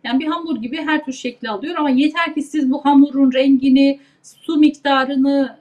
Yani 0.03 0.19
bir 0.19 0.27
hamur 0.27 0.61
gibi 0.61 0.77
her 0.77 1.05
tür 1.05 1.13
şekli 1.13 1.49
alıyor 1.49 1.75
ama 1.77 1.89
yeter 1.89 2.33
ki 2.35 2.41
siz 2.41 2.71
bu 2.71 2.85
hamurun 2.85 3.33
rengini, 3.33 3.99
su 4.23 4.57
miktarını, 4.57 5.57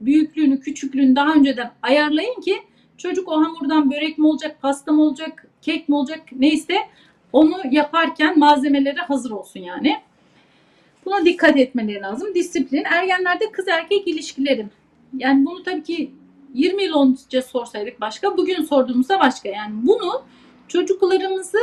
büyüklüğünü, 0.00 0.60
küçüklüğünü 0.60 1.16
daha 1.16 1.34
önceden 1.34 1.72
ayarlayın 1.82 2.40
ki 2.40 2.54
çocuk 2.98 3.28
o 3.28 3.44
hamurdan 3.44 3.90
börek 3.90 4.18
mi 4.18 4.26
olacak, 4.26 4.56
pasta 4.62 4.92
mı 4.92 5.02
olacak, 5.02 5.46
kek 5.62 5.88
mi 5.88 5.94
olacak 5.94 6.20
neyse 6.32 6.74
onu 7.32 7.54
yaparken 7.70 8.38
malzemeleri 8.38 9.00
hazır 9.00 9.30
olsun 9.30 9.60
yani. 9.60 9.96
Buna 11.06 11.24
dikkat 11.24 11.56
etmeleri 11.56 12.00
lazım. 12.00 12.34
Disiplin. 12.34 12.84
Ergenlerde 12.84 13.52
kız 13.52 13.68
erkek 13.68 14.08
ilişkilerim. 14.08 14.70
Yani 15.18 15.46
bunu 15.46 15.62
tabii 15.62 15.82
ki 15.82 16.10
20 16.54 16.84
yıl 16.84 17.02
önce 17.02 17.42
sorsaydık 17.42 18.00
başka, 18.00 18.36
bugün 18.36 18.62
sorduğumuzda 18.62 19.20
başka. 19.20 19.48
Yani 19.48 19.74
bunu 19.82 20.22
çocuklarımızı 20.68 21.58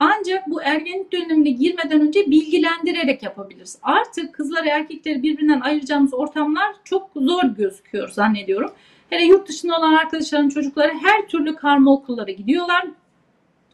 ancak 0.00 0.50
bu 0.50 0.62
ergenlik 0.62 1.12
dönemine 1.12 1.50
girmeden 1.50 2.00
önce 2.00 2.30
bilgilendirerek 2.30 3.22
yapabiliriz. 3.22 3.78
Artık 3.82 4.34
kızları 4.34 4.68
erkekleri 4.68 5.22
birbirinden 5.22 5.60
ayıracağımız 5.60 6.14
ortamlar 6.14 6.74
çok 6.84 7.10
zor 7.16 7.42
gözüküyor 7.42 8.08
zannediyorum. 8.08 8.72
Hele 9.10 9.24
yurt 9.24 9.48
dışında 9.48 9.78
olan 9.78 9.92
arkadaşların 9.92 10.48
çocukları 10.48 10.92
her 11.02 11.28
türlü 11.28 11.56
karma 11.56 11.92
okullara 11.92 12.30
gidiyorlar. 12.30 12.86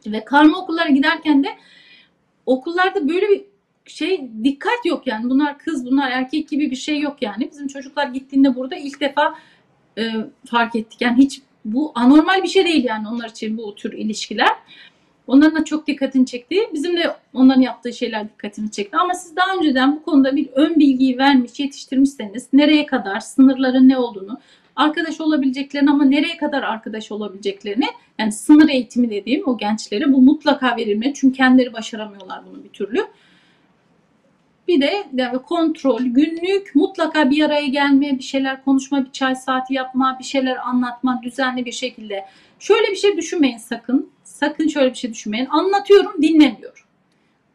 Ve 0.07 0.25
karma 0.25 0.57
okullara 0.57 0.89
giderken 0.89 1.43
de 1.43 1.47
okullarda 2.45 3.09
böyle 3.09 3.29
bir 3.29 3.45
şey 3.85 4.29
dikkat 4.43 4.85
yok 4.85 5.07
yani. 5.07 5.29
Bunlar 5.29 5.57
kız, 5.57 5.85
bunlar 5.85 6.11
erkek 6.11 6.49
gibi 6.49 6.71
bir 6.71 6.75
şey 6.75 6.99
yok 6.99 7.17
yani. 7.21 7.49
Bizim 7.51 7.67
çocuklar 7.67 8.07
gittiğinde 8.07 8.55
burada 8.55 8.75
ilk 8.75 8.99
defa 8.99 9.35
e, 9.97 10.11
fark 10.45 10.75
ettik. 10.75 11.01
Yani 11.01 11.17
hiç 11.17 11.41
bu 11.65 11.91
anormal 11.95 12.43
bir 12.43 12.47
şey 12.47 12.65
değil 12.65 12.83
yani 12.83 13.07
onlar 13.07 13.29
için 13.29 13.57
bu 13.57 13.75
tür 13.75 13.93
ilişkiler. 13.93 14.51
Onların 15.27 15.55
da 15.55 15.65
çok 15.65 15.87
dikkatini 15.87 16.25
çekti. 16.25 16.55
Bizim 16.73 16.97
de 16.97 17.15
onların 17.33 17.61
yaptığı 17.61 17.93
şeyler 17.93 18.29
dikkatini 18.29 18.71
çekti. 18.71 18.97
Ama 18.97 19.13
siz 19.13 19.35
daha 19.35 19.55
önceden 19.57 19.95
bu 19.95 20.03
konuda 20.03 20.35
bir 20.35 20.49
ön 20.55 20.75
bilgiyi 20.79 21.17
vermiş, 21.17 21.59
yetiştirmişseniz 21.59 22.47
nereye 22.53 22.85
kadar, 22.85 23.19
sınırların 23.19 23.89
ne 23.89 23.97
olduğunu, 23.97 24.39
arkadaş 24.75 25.21
olabileceklerini 25.21 25.89
ama 25.89 26.05
nereye 26.05 26.37
kadar 26.37 26.63
arkadaş 26.63 27.11
olabileceklerini 27.11 27.85
yani 28.19 28.31
sınır 28.31 28.69
eğitimi 28.69 29.09
dediğim 29.09 29.47
o 29.47 29.57
gençlere 29.57 30.13
bu 30.13 30.21
mutlaka 30.21 30.77
verilmeli. 30.77 31.13
Çünkü 31.13 31.37
kendileri 31.37 31.73
başaramıyorlar 31.73 32.41
bunu 32.49 32.63
bir 32.63 32.69
türlü. 32.69 32.99
Bir 34.67 34.81
de 34.81 35.03
yani 35.13 35.37
kontrol, 35.37 36.01
günlük 36.01 36.75
mutlaka 36.75 37.29
bir 37.29 37.45
araya 37.45 37.67
gelme, 37.67 38.17
bir 38.17 38.23
şeyler 38.23 38.63
konuşma, 38.63 39.05
bir 39.05 39.11
çay 39.11 39.35
saati 39.35 39.73
yapma, 39.73 40.17
bir 40.19 40.23
şeyler 40.23 40.57
anlatma 40.57 41.21
düzenli 41.23 41.65
bir 41.65 41.71
şekilde. 41.71 42.25
Şöyle 42.59 42.91
bir 42.91 42.95
şey 42.95 43.17
düşünmeyin 43.17 43.57
sakın. 43.57 44.14
Sakın 44.35 44.67
şöyle 44.67 44.89
bir 44.89 44.95
şey 44.95 45.13
düşünmeyin. 45.13 45.45
Anlatıyorum, 45.45 46.21
dinlemiyor. 46.21 46.85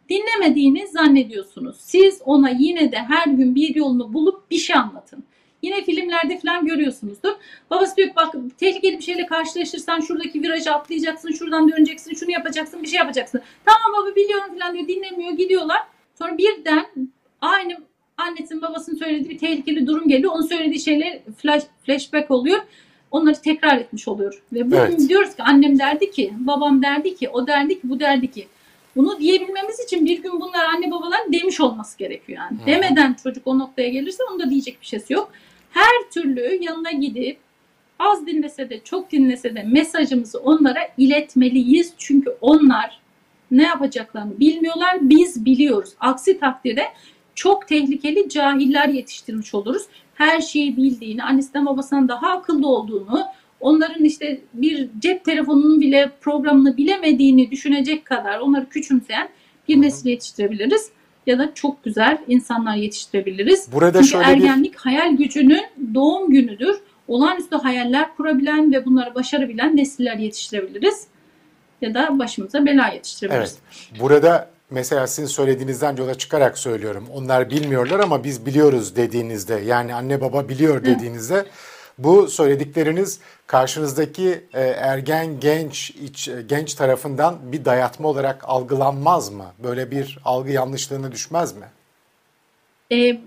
Dinlemediğini 0.08 0.88
zannediyorsunuz. 0.88 1.76
Siz 1.80 2.22
ona 2.24 2.50
yine 2.50 2.92
de 2.92 2.96
her 2.96 3.26
gün 3.26 3.54
bir 3.54 3.74
yolunu 3.74 4.12
bulup 4.12 4.50
bir 4.50 4.56
şey 4.56 4.76
anlatın. 4.76 5.24
Yine 5.62 5.84
filmlerde 5.84 6.38
falan 6.38 6.66
görüyorsunuzdur. 6.66 7.32
Babası 7.70 7.96
diyor 7.96 8.08
bak 8.16 8.34
tehlikeli 8.58 8.98
bir 8.98 9.02
şeyle 9.02 9.26
karşılaşırsan 9.26 10.00
şuradaki 10.00 10.42
virajı 10.42 10.72
atlayacaksın, 10.72 11.32
şuradan 11.32 11.72
döneceksin, 11.72 12.14
şunu 12.14 12.30
yapacaksın, 12.30 12.82
bir 12.82 12.88
şey 12.88 12.98
yapacaksın. 12.98 13.40
Tamam 13.64 14.02
baba 14.02 14.16
biliyorum 14.16 14.58
falan 14.58 14.74
diyor 14.74 14.88
dinlemiyor 14.88 15.32
gidiyorlar. 15.32 15.80
Sonra 16.18 16.38
birden 16.38 16.86
aynı 17.40 17.76
annesinin 18.16 18.62
babasının 18.62 18.96
söylediği 18.96 19.30
bir 19.30 19.38
tehlikeli 19.38 19.86
durum 19.86 20.08
geliyor. 20.08 20.32
Onun 20.32 20.46
söylediği 20.46 20.80
şeyler 20.80 21.18
flash, 21.38 21.64
flashback 21.86 22.30
oluyor. 22.30 22.60
Onları 23.10 23.42
tekrar 23.42 23.78
etmiş 23.78 24.08
oluyor. 24.08 24.42
Ve 24.52 24.66
bugün 24.66 24.76
Evet. 24.76 25.08
diyoruz 25.08 25.36
ki 25.36 25.42
annem 25.42 25.78
derdi 25.78 26.10
ki, 26.10 26.32
babam 26.38 26.82
derdi 26.82 27.14
ki, 27.14 27.28
o 27.28 27.46
derdi 27.46 27.80
ki, 27.80 27.90
bu 27.90 28.00
derdi 28.00 28.30
ki. 28.30 28.46
Bunu 28.96 29.20
diyebilmemiz 29.20 29.80
için 29.80 30.06
bir 30.06 30.22
gün 30.22 30.40
bunlar 30.40 30.64
anne 30.64 30.90
babaların 30.90 31.32
demiş 31.32 31.60
olması 31.60 31.98
gerekiyor 31.98 32.38
yani. 32.38 32.62
Hı. 32.62 32.66
Demeden 32.66 33.16
çocuk 33.22 33.46
o 33.46 33.58
noktaya 33.58 33.88
gelirse 33.88 34.22
onun 34.30 34.40
da 34.40 34.50
diyecek 34.50 34.80
bir 34.80 34.86
şeysi 34.86 35.12
yok. 35.12 35.32
Her 35.70 36.10
türlü 36.12 36.58
yanına 36.62 36.90
gidip 36.90 37.38
az 37.98 38.26
dinlese 38.26 38.70
de 38.70 38.80
çok 38.84 39.12
dinlese 39.12 39.54
de 39.54 39.62
mesajımızı 39.62 40.38
onlara 40.38 40.80
iletmeliyiz. 40.98 41.92
Çünkü 41.98 42.36
onlar 42.40 43.00
ne 43.50 43.62
yapacaklarını 43.62 44.40
bilmiyorlar. 44.40 44.98
Biz 45.00 45.44
biliyoruz. 45.44 45.90
Aksi 46.00 46.40
takdirde 46.40 46.84
çok 47.34 47.68
tehlikeli 47.68 48.28
cahiller 48.28 48.88
yetiştirmiş 48.88 49.54
oluruz. 49.54 49.82
Her 50.20 50.40
şeyi 50.40 50.76
bildiğini, 50.76 51.22
annesinden 51.22 51.66
babasından 51.66 52.08
daha 52.08 52.30
akıllı 52.30 52.68
olduğunu, 52.68 53.24
onların 53.60 54.04
işte 54.04 54.40
bir 54.54 54.88
cep 54.98 55.24
telefonunun 55.24 55.80
bile 55.80 56.10
programını 56.20 56.76
bilemediğini 56.76 57.50
düşünecek 57.50 58.04
kadar 58.04 58.38
onları 58.38 58.68
küçümseyen 58.68 59.28
bir 59.68 59.80
nesil 59.80 60.08
yetiştirebiliriz. 60.08 60.90
Ya 61.26 61.38
da 61.38 61.54
çok 61.54 61.84
güzel 61.84 62.18
insanlar 62.28 62.76
yetiştirebiliriz. 62.76 63.72
Burada 63.72 63.98
Çünkü 63.98 64.08
şöyle 64.08 64.26
bir 64.26 64.30
ergenlik 64.30 64.76
hayal 64.76 65.16
gücünün 65.16 65.64
doğum 65.94 66.30
günüdür. 66.30 66.76
Olağanüstü 67.08 67.56
hayaller 67.56 68.16
kurabilen 68.16 68.72
ve 68.72 68.84
bunları 68.84 69.14
başarabilen 69.14 69.76
nesiller 69.76 70.16
yetiştirebiliriz. 70.16 71.06
Ya 71.80 71.94
da 71.94 72.18
başımıza 72.18 72.66
bela 72.66 72.88
yetiştirebiliriz. 72.88 73.58
Evet. 73.90 74.00
Burada 74.00 74.50
mesela 74.70 75.06
sizin 75.06 75.28
söylediğinizden 75.28 75.96
yola 75.96 76.14
çıkarak 76.14 76.58
söylüyorum. 76.58 77.06
Onlar 77.14 77.50
bilmiyorlar 77.50 78.00
ama 78.00 78.24
biz 78.24 78.46
biliyoruz 78.46 78.96
dediğinizde 78.96 79.54
yani 79.54 79.94
anne 79.94 80.20
baba 80.20 80.48
biliyor 80.48 80.84
dediğinizde 80.84 81.46
bu 81.98 82.28
söyledikleriniz 82.28 83.20
karşınızdaki 83.46 84.40
e, 84.54 84.60
ergen 84.60 85.40
genç 85.40 85.90
iç, 85.90 86.28
e, 86.28 86.42
genç 86.48 86.74
tarafından 86.74 87.38
bir 87.42 87.64
dayatma 87.64 88.08
olarak 88.08 88.44
algılanmaz 88.48 89.32
mı? 89.32 89.46
Böyle 89.62 89.90
bir 89.90 90.18
algı 90.24 90.50
yanlışlığına 90.50 91.12
düşmez 91.12 91.56
mi? 91.56 91.66
Ee, 92.92 93.20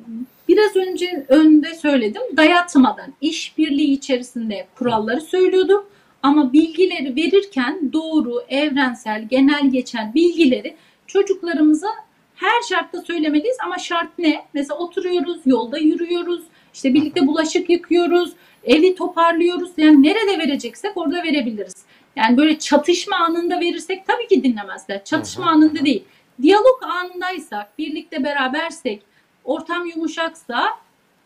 biraz 0.48 0.76
önce 0.76 1.26
önde 1.28 1.76
söyledim. 1.76 2.22
Dayatmadan, 2.38 3.14
işbirliği 3.22 3.94
içerisinde 3.94 4.68
kuralları 4.76 5.22
söylüyordum. 5.22 5.86
Ama 6.24 6.54
bilgileri 6.54 7.16
verirken 7.16 7.94
doğru, 7.94 8.44
evrensel, 8.50 9.28
genel 9.30 9.70
geçen 9.72 10.14
bilgileri 10.14 10.76
çocuklarımıza 11.14 11.88
her 12.36 12.62
şartta 12.70 13.02
söylemeliyiz. 13.02 13.58
Ama 13.66 13.78
şart 13.78 14.20
ne? 14.20 14.46
Mesela 14.54 14.78
oturuyoruz, 14.78 15.42
yolda 15.46 15.78
yürüyoruz, 15.78 16.44
işte 16.74 16.94
birlikte 16.94 17.28
bulaşık 17.28 17.70
yıkıyoruz, 17.70 18.34
evi 18.64 18.96
toparlıyoruz. 18.96 19.72
Yani 19.78 20.04
nerede 20.04 20.38
vereceksek 20.40 20.98
orada 20.98 21.24
verebiliriz. 21.24 21.76
Yani 22.16 22.38
böyle 22.38 22.60
çatışma 22.60 23.16
anında 23.16 23.60
verirsek 23.60 24.08
tabii 24.08 24.28
ki 24.28 24.44
dinlemezler. 24.44 25.04
Çatışma 25.04 25.46
anında 25.46 25.86
değil. 25.86 26.04
Diyalog 26.42 26.84
anındaysak, 26.84 27.78
birlikte 27.78 28.24
berabersek, 28.24 29.04
ortam 29.44 29.86
yumuşaksa 29.86 30.70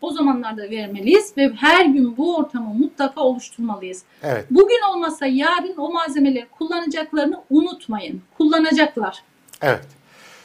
o 0.00 0.10
zamanlarda 0.10 0.70
vermeliyiz 0.70 1.36
ve 1.36 1.52
her 1.56 1.84
gün 1.84 2.16
bu 2.16 2.36
ortamı 2.36 2.74
mutlaka 2.74 3.20
oluşturmalıyız. 3.20 4.04
Evet. 4.22 4.46
Bugün 4.50 4.80
olmasa 4.92 5.26
yarın 5.26 5.76
o 5.76 5.92
malzemeleri 5.92 6.46
kullanacaklarını 6.58 7.42
unutmayın. 7.50 8.22
Kullanacaklar. 8.38 9.22
Evet. 9.62 9.84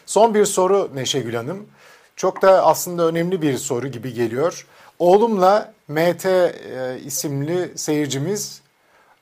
Son 0.06 0.34
bir 0.34 0.46
soru 0.46 0.92
Neşegül 0.94 1.34
Hanım. 1.34 1.68
Çok 2.16 2.42
da 2.42 2.66
aslında 2.66 3.08
önemli 3.08 3.42
bir 3.42 3.58
soru 3.58 3.88
gibi 3.88 4.14
geliyor. 4.14 4.68
Oğlumla 5.00 5.74
MT 5.88 6.26
e, 6.26 7.00
isimli 7.06 7.78
seyircimiz 7.78 8.62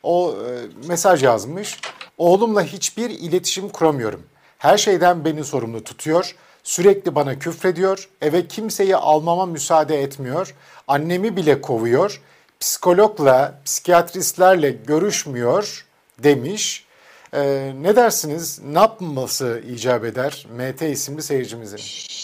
o 0.03 0.36
e, 0.36 0.88
mesaj 0.88 1.24
yazmış. 1.24 1.79
Oğlumla 2.17 2.63
hiçbir 2.63 3.10
iletişim 3.10 3.69
kuramıyorum. 3.69 4.24
Her 4.57 4.77
şeyden 4.77 5.25
beni 5.25 5.43
sorumlu 5.43 5.83
tutuyor. 5.83 6.36
Sürekli 6.63 7.15
bana 7.15 7.39
küfrediyor. 7.39 8.10
Eve 8.21 8.48
kimseyi 8.48 8.95
almama 8.95 9.45
müsaade 9.45 10.01
etmiyor. 10.01 10.55
Annemi 10.88 11.36
bile 11.38 11.62
kovuyor. 11.62 12.21
Psikologla, 12.60 13.62
psikiyatristlerle 13.65 14.69
görüşmüyor 14.71 15.86
demiş. 16.19 16.86
Ee, 17.34 17.72
ne 17.82 17.96
dersiniz? 17.96 18.62
Ne 18.66 18.80
yapması 18.80 19.64
icap 19.74 20.06
eder 20.06 20.46
MT 20.58 20.82
isimli 20.82 21.22
seyircimizin? 21.22 21.78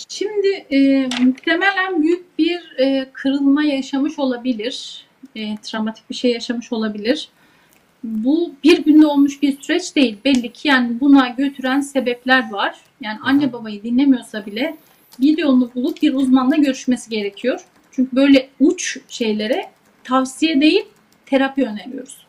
Şimdi 0.10 0.48
e, 0.48 1.10
muhtemelen 1.22 2.02
büyük 2.02 2.40
bir 2.40 2.80
e, 2.80 3.10
kırılma 3.14 3.64
yaşamış 3.64 4.20
olabilir. 4.20 5.06
E, 5.36 5.58
travmatik 5.58 6.10
bir 6.10 6.16
şey 6.16 6.32
yaşamış 6.32 6.74
olabilir. 6.74 7.30
Bu 8.04 8.52
bir 8.64 8.84
günde 8.84 9.06
olmuş 9.06 9.42
bir 9.42 9.62
süreç 9.62 9.96
değil. 9.96 10.18
Belli 10.26 10.54
ki 10.54 10.68
yani 10.68 11.00
buna 11.00 11.28
götüren 11.28 11.82
sebepler 11.82 12.52
var. 12.52 12.76
Yani 13.02 13.20
anne 13.24 13.54
babayı 13.54 13.84
dinlemiyorsa 13.84 14.46
bile 14.46 14.78
bir 15.20 15.38
yolunu 15.38 15.72
bulup 15.76 16.02
bir 16.02 16.14
uzmanla 16.14 16.56
görüşmesi 16.56 17.10
gerekiyor. 17.10 17.60
Çünkü 17.92 18.16
böyle 18.16 18.50
uç 18.60 19.00
şeylere 19.10 19.70
tavsiye 20.04 20.62
değil 20.62 20.86
terapi 21.26 21.64
öneriyoruz. 21.66 22.27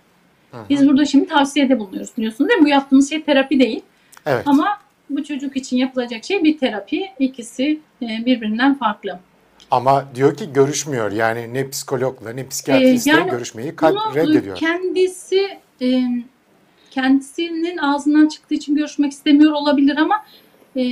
Biz 0.70 0.88
burada 0.88 1.04
şimdi 1.04 1.26
tavsiyede 1.28 1.78
bulunuyoruz 1.78 2.10
biliyorsunuz 2.16 2.50
değil 2.50 2.60
mi? 2.60 2.64
Bu 2.64 2.68
yaptığımız 2.68 3.10
şey 3.10 3.22
terapi 3.22 3.60
değil. 3.60 3.80
Evet. 4.26 4.42
Ama 4.46 4.78
bu 5.10 5.24
çocuk 5.24 5.56
için 5.56 5.76
yapılacak 5.76 6.24
şey 6.24 6.44
bir 6.44 6.58
terapi. 6.58 7.04
İkisi 7.18 7.80
e, 8.02 8.06
birbirinden 8.26 8.74
farklı. 8.74 9.18
Ama 9.70 10.04
diyor 10.14 10.36
ki 10.36 10.52
görüşmüyor. 10.52 11.12
Yani 11.12 11.54
ne 11.54 11.70
psikologla 11.70 12.30
ne 12.32 12.48
psikiyatristle 12.48 13.10
Ee, 13.10 13.14
yani 13.14 13.30
görüşmeyi 13.30 13.72
reddediyor. 14.14 14.56
kendisi 14.56 15.58
e, 15.82 16.02
kendisinin 16.90 17.78
ağzından 17.78 18.28
çıktığı 18.28 18.54
için 18.54 18.76
görüşmek 18.76 19.12
istemiyor 19.12 19.52
olabilir 19.52 19.96
ama 19.96 20.24
e, 20.76 20.82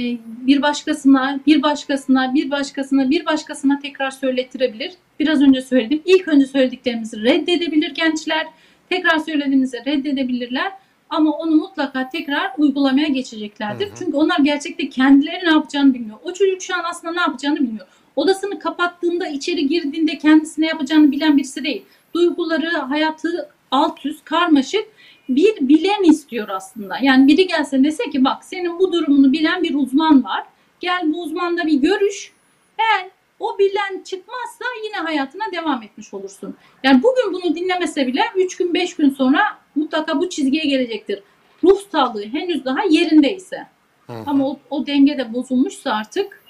bir 0.46 0.62
başkasına, 0.62 1.40
bir 1.46 1.62
başkasına, 1.62 2.34
bir 2.34 2.50
başkasına, 2.50 3.10
bir 3.10 3.26
başkasına 3.26 3.78
tekrar 3.78 4.10
söylettirebilir. 4.10 4.92
Biraz 5.20 5.42
önce 5.42 5.62
söyledim. 5.62 6.02
İlk 6.04 6.28
önce 6.28 6.46
söylediklerimizi 6.46 7.22
reddedebilir 7.22 7.90
gençler. 7.94 8.46
Tekrar 8.90 9.18
söylediğimizi 9.18 9.76
reddedebilirler. 9.86 10.72
Ama 11.10 11.30
onu 11.30 11.50
mutlaka 11.50 12.08
tekrar 12.08 12.52
uygulamaya 12.58 13.08
geçeceklerdir. 13.08 13.86
Hı 13.86 13.90
hı. 13.90 13.94
Çünkü 13.98 14.16
onlar 14.16 14.38
gerçekte 14.38 14.88
kendileri 14.88 15.44
ne 15.44 15.50
yapacağını 15.50 15.94
bilmiyor. 15.94 16.18
O 16.24 16.32
çocuk 16.32 16.62
şu 16.62 16.74
an 16.74 16.84
aslında 16.90 17.14
ne 17.14 17.20
yapacağını 17.20 17.56
bilmiyor. 17.56 17.86
Odasını 18.16 18.58
kapattığında, 18.58 19.28
içeri 19.28 19.66
girdiğinde 19.66 20.18
kendisi 20.18 20.60
ne 20.60 20.66
yapacağını 20.66 21.12
bilen 21.12 21.36
birisi 21.36 21.64
değil. 21.64 21.84
Duyguları, 22.14 22.70
hayatı 22.70 23.48
alt 23.70 24.06
üst, 24.06 24.24
karmaşık 24.24 24.84
bir 25.28 25.68
bilen 25.68 26.02
istiyor 26.10 26.48
aslında. 26.48 26.98
Yani 27.02 27.26
biri 27.26 27.46
gelse 27.46 27.84
dese 27.84 28.10
ki 28.10 28.24
bak 28.24 28.44
senin 28.44 28.78
bu 28.78 28.92
durumunu 28.92 29.32
bilen 29.32 29.62
bir 29.62 29.74
uzman 29.74 30.24
var. 30.24 30.44
Gel 30.80 31.12
bu 31.12 31.22
uzmanla 31.22 31.66
bir 31.66 31.80
görüş. 31.80 32.32
Eğer 32.78 33.10
o 33.40 33.58
bilen 33.58 34.02
çıkmazsa 34.04 34.64
yine 34.84 34.96
hayatına 34.96 35.44
devam 35.52 35.82
etmiş 35.82 36.14
olursun. 36.14 36.56
Yani 36.82 37.02
bugün 37.02 37.32
bunu 37.32 37.54
dinlemese 37.54 38.06
bile 38.06 38.20
3 38.36 38.56
gün 38.56 38.74
5 38.74 38.96
gün 38.96 39.10
sonra 39.10 39.40
mutlaka 39.74 40.20
bu 40.20 40.30
çizgiye 40.30 40.64
gelecektir. 40.64 41.22
Ruh 41.64 41.80
sağlığı 41.92 42.24
henüz 42.24 42.64
daha 42.64 42.82
yerindeyse. 42.90 43.66
Hı 44.06 44.12
hı. 44.12 44.22
Ama 44.26 44.48
o, 44.48 44.58
o 44.70 44.86
denge 44.86 45.18
de 45.18 45.34
bozulmuşsa 45.34 45.92
artık 45.92 46.42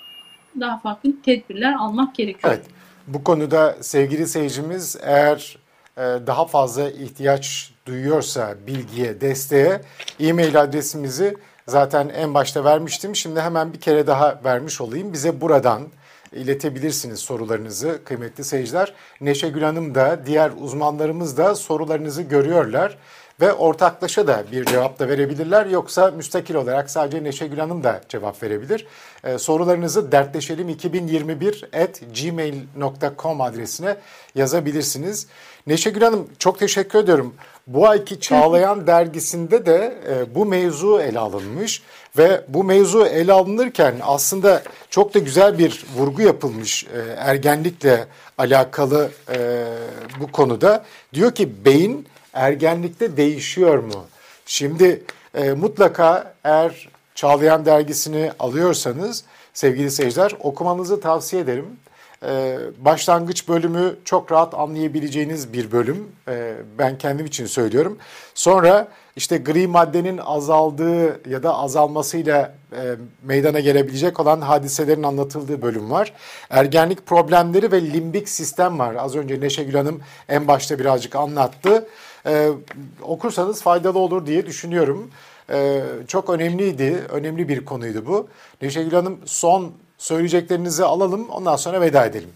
daha 0.61 0.79
farklı 0.79 1.23
tedbirler 1.23 1.73
almak 1.73 2.15
gerekiyor. 2.15 2.55
Evet. 2.55 2.67
Bu 3.07 3.25
konuda 3.25 3.77
sevgili 3.81 4.27
seyircimiz 4.27 4.97
eğer 5.03 5.59
e, 5.97 6.01
daha 6.01 6.47
fazla 6.47 6.91
ihtiyaç 6.91 7.73
duyuyorsa 7.87 8.55
bilgiye, 8.67 9.21
desteğe 9.21 9.81
e-mail 10.21 10.61
adresimizi 10.61 11.37
zaten 11.67 12.09
en 12.09 12.35
başta 12.35 12.65
vermiştim. 12.65 13.17
Şimdi 13.17 13.41
hemen 13.41 13.73
bir 13.73 13.81
kere 13.81 14.07
daha 14.07 14.41
vermiş 14.45 14.81
olayım. 14.81 15.13
Bize 15.13 15.41
buradan 15.41 15.83
iletebilirsiniz 16.37 17.21
sorularınızı 17.21 18.05
kıymetli 18.05 18.45
seyirciler. 18.45 18.93
Neşe 19.21 19.49
Gül 19.49 19.63
Hanım 19.63 19.95
da 19.95 20.21
diğer 20.27 20.51
uzmanlarımız 20.61 21.37
da 21.37 21.55
sorularınızı 21.55 22.23
görüyorlar 22.23 22.99
ve 23.41 23.53
ortaklaşa 23.53 24.27
da 24.27 24.45
bir 24.53 24.65
cevap 24.65 24.99
da 24.99 25.09
verebilirler. 25.09 25.67
Yoksa 25.67 26.11
müstakil 26.11 26.55
olarak 26.55 26.91
sadece 26.91 27.25
Neşe 27.25 27.47
Gül 27.47 27.59
Hanım 27.59 27.85
da 27.85 28.01
cevap 28.09 28.43
verebilir. 28.43 28.87
Ee, 29.25 29.39
sorularınızı 29.39 30.13
dertleşelim2021 30.13 31.85
at 31.85 32.01
gmail.com 32.21 33.41
adresine 33.41 33.97
yazabilirsiniz. 34.35 35.27
Neşe 35.67 35.91
Gül 35.91 36.03
Hanım 36.03 36.29
çok 36.39 36.59
teşekkür 36.59 36.99
ediyorum. 36.99 37.35
Bu 37.67 37.89
ayki 37.89 38.21
Çağlayan 38.21 38.87
dergisinde 38.87 39.67
de 39.67 39.99
e, 40.09 40.35
bu 40.35 40.47
mevzu 40.47 41.01
ele 41.01 41.19
alınmış 41.19 41.83
ve 42.19 42.45
bu 42.49 42.65
mevzu 42.65 43.07
ele 43.07 43.33
alınırken 43.33 43.95
aslında 44.03 44.63
çok 44.91 45.15
da 45.15 45.19
güzel 45.19 45.59
bir 45.59 45.85
vurgu 45.97 46.23
yapılmış 46.23 46.85
e, 46.85 46.99
ergenlikle 47.17 48.07
alakalı 48.39 49.11
e, 49.31 49.67
bu 50.21 50.33
konuda. 50.33 50.85
Diyor 51.15 51.35
ki 51.35 51.65
beyin 51.65 52.07
ergenlikte 52.33 53.17
değişiyor 53.17 53.79
mu? 53.79 54.05
Şimdi 54.47 55.03
e, 55.35 55.53
mutlaka 55.53 56.35
eğer 56.45 56.89
Çağlayan 57.15 57.67
dergisini 57.67 58.33
alıyorsanız 58.39 59.25
sevgili 59.55 59.91
seyirciler 59.91 60.33
okumanızı 60.41 61.01
tavsiye 61.01 61.43
ederim. 61.43 61.67
Ee, 62.23 62.59
başlangıç 62.79 63.49
bölümü 63.49 63.97
çok 64.05 64.33
rahat 64.33 64.55
anlayabileceğiniz 64.55 65.53
bir 65.53 65.73
bölüm. 65.73 66.09
Ee, 66.29 66.55
ben 66.79 66.99
kendim 66.99 67.27
için 67.27 67.47
söylüyorum. 67.47 67.99
Sonra 68.35 68.89
işte 69.17 69.39
gri 69.39 69.67
maddenin 69.67 70.19
azaldığı 70.19 71.31
ya 71.31 71.43
da 71.43 71.55
azalmasıyla 71.55 72.55
e, 72.73 72.95
meydana 73.23 73.61
gelebilecek 73.61 74.21
olan 74.21 74.41
hadiselerin 74.41 75.03
anlatıldığı 75.03 75.63
bölüm 75.63 75.91
var. 75.91 76.13
Ergenlik 76.51 77.07
problemleri 77.07 77.73
ve 77.73 77.83
limbik 77.83 78.29
sistem 78.29 78.79
var. 78.79 78.95
Az 78.95 79.17
önce 79.17 79.41
Neşe 79.41 79.71
Hanım 79.71 80.01
en 80.29 80.49
başta 80.49 80.79
birazcık 80.79 81.17
anlattı. 81.17 81.89
Ee, 82.27 82.49
okursanız 83.03 83.63
faydalı 83.63 83.99
olur 83.99 84.27
diye 84.27 84.47
düşünüyorum. 84.47 85.11
Çok 86.07 86.31
önemliydi, 86.31 87.03
önemli 87.09 87.49
bir 87.49 87.65
konuydu 87.65 88.07
bu. 88.07 88.29
Neşe 88.63 88.91
Hanım 88.91 89.19
son 89.25 89.73
söyleyeceklerinizi 89.99 90.85
alalım 90.85 91.29
ondan 91.31 91.57
sonra 91.57 91.81
veda 91.81 92.07
edelim. 92.07 92.31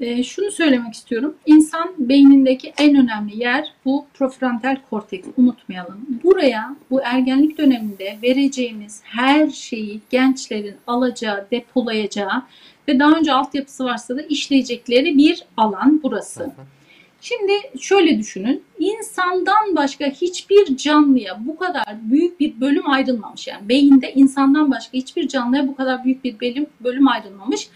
E, 0.00 0.22
şunu 0.22 0.50
söylemek 0.50 0.94
istiyorum. 0.94 1.34
İnsan 1.46 1.94
beynindeki 1.98 2.72
en 2.78 2.96
önemli 2.96 3.42
yer 3.42 3.72
bu 3.84 4.06
prefrontal 4.14 4.76
korteks. 4.90 5.28
Unutmayalım. 5.36 6.06
Buraya 6.24 6.76
bu 6.90 7.02
ergenlik 7.02 7.58
döneminde 7.58 8.18
vereceğimiz 8.22 9.00
her 9.04 9.50
şeyi 9.50 10.00
gençlerin 10.10 10.76
alacağı, 10.86 11.46
depolayacağı 11.50 12.42
ve 12.88 12.98
daha 12.98 13.12
önce 13.12 13.32
altyapısı 13.32 13.84
varsa 13.84 14.16
da 14.16 14.22
işleyecekleri 14.22 15.18
bir 15.18 15.42
alan 15.56 16.00
burası. 16.02 16.52
Şimdi 17.24 17.52
şöyle 17.80 18.18
düşünün. 18.18 18.64
İnsandan 18.78 19.76
başka 19.76 20.06
hiçbir 20.06 20.76
canlıya 20.76 21.46
bu 21.46 21.56
kadar 21.56 21.84
büyük 22.02 22.40
bir 22.40 22.60
bölüm 22.60 22.90
ayrılmamış. 22.90 23.46
Yani 23.46 23.68
beyinde 23.68 24.12
insandan 24.12 24.70
başka 24.70 24.92
hiçbir 24.92 25.28
canlıya 25.28 25.68
bu 25.68 25.76
kadar 25.76 26.04
büyük 26.04 26.24
bir 26.24 26.40
bölüm, 26.40 26.66
bölüm 26.80 27.08
ayrılmamış. 27.08 27.68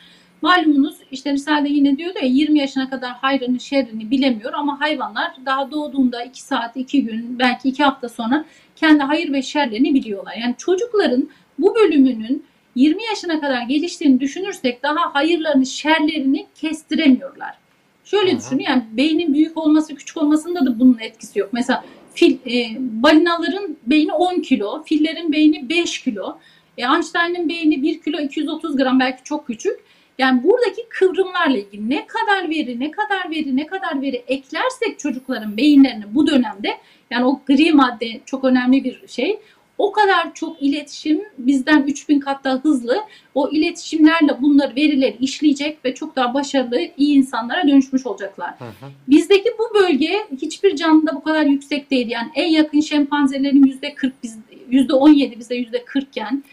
Malumunuz 0.43 0.97
işte 1.11 1.33
Risale 1.33 1.69
yine 1.69 1.99
diyordu 1.99 2.19
ya 2.23 2.29
20 2.29 2.59
yaşına 2.59 2.91
kadar 2.91 3.11
hayrını 3.11 3.61
şerrini 3.61 4.11
bilemiyor 4.11 4.53
ama 4.53 4.81
hayvanlar 4.81 5.33
daha 5.47 5.71
doğduğunda 5.71 6.25
2 6.25 6.43
saat 6.43 6.77
2 6.77 7.05
gün 7.05 7.39
belki 7.39 7.69
2 7.69 7.85
hafta 7.85 8.09
sonra 8.09 8.45
kendi 8.77 9.03
hayır 9.03 9.33
ve 9.33 9.43
şerlerini 9.43 9.95
biliyorlar. 9.95 10.35
Yani 10.43 10.55
çocukların 10.59 11.29
bu 11.59 11.75
bölümünün 11.75 12.45
20 12.75 13.05
yaşına 13.05 13.41
kadar 13.41 13.63
geliştiğini 13.63 14.21
düşünürsek 14.21 14.83
daha 14.83 15.15
hayırlarını 15.15 15.67
şerlerini 15.67 16.47
kestiremiyorlar. 16.55 17.67
Şöyle 18.11 18.31
Hı 18.31 18.35
hı. 18.35 18.38
düşünün 18.38 18.64
yani 18.64 18.83
beynin 18.92 19.35
büyük 19.35 19.57
olması 19.57 19.94
küçük 19.94 20.16
olmasında 20.16 20.66
da 20.66 20.81
bunun 20.81 20.99
etkisi 20.99 21.38
yok. 21.38 21.49
Mesela 21.53 21.85
fil, 22.14 22.37
e, 22.47 22.77
balinaların 22.79 23.77
beyni 23.87 24.12
10 24.12 24.40
kilo, 24.40 24.83
fillerin 24.83 25.33
beyni 25.33 25.68
5 25.68 26.03
kilo. 26.03 26.38
E, 26.79 26.83
Einstein'ın 26.83 27.49
beyni 27.49 27.83
1 27.83 28.03
kilo 28.03 28.21
230 28.21 28.77
gram 28.77 29.01
belki 29.01 29.25
çok 29.25 29.47
küçük. 29.47 29.81
Yani 30.18 30.42
buradaki 30.44 30.88
kıvrımlarla 30.88 31.59
ilgili 31.59 31.90
ne 31.90 32.07
kadar 32.07 32.51
veri, 32.51 32.81
ne 32.81 32.90
kadar 32.90 33.31
veri, 33.31 33.57
ne 33.57 33.66
kadar 33.66 34.03
veri 34.03 34.16
eklersek 34.16 34.99
çocukların 34.99 35.57
beyinlerine 35.57 36.05
bu 36.14 36.27
dönemde 36.27 36.79
yani 37.11 37.25
o 37.25 37.40
gri 37.47 37.73
madde 37.73 38.21
çok 38.27 38.44
önemli 38.44 38.85
bir 38.85 39.09
şey. 39.09 39.38
O 39.79 39.93
kadar 39.93 40.35
çok 40.35 40.62
iletişim 40.62 41.23
bizden 41.38 41.83
3000 41.83 42.21
kat 42.21 42.45
daha 42.45 42.55
hızlı 42.55 42.97
o 43.35 43.51
iletişimlerle 43.51 44.43
bunları 44.43 44.77
verileri 44.77 45.17
işleyecek 45.21 45.85
ve 45.85 45.95
çok 45.95 46.17
daha 46.17 46.35
başarılı 46.35 46.81
iyi 46.97 47.17
insanlara 47.17 47.69
dönüşmüş 47.69 48.07
olacaklar. 48.07 48.51
Hı 48.59 48.64
hı. 48.64 48.91
Bizdeki 49.09 49.51
bu 49.59 49.75
bölge 49.81 50.27
hiçbir 50.43 50.77
canlıda 50.77 51.14
bu 51.14 51.23
kadar 51.23 51.43
yüksek 51.43 51.91
değil. 51.91 52.09
Yani 52.09 52.29
en 52.35 52.49
yakın 52.49 52.81
şempanzelerin 52.81 53.64
yüzde 53.64 53.95
40 53.95 54.23
biz 54.23 54.38
yüzde 54.69 54.95
17 54.95 55.38
bizde 55.38 55.55
yüzde 55.55 55.85
40 55.85 56.09
iken 56.09 56.45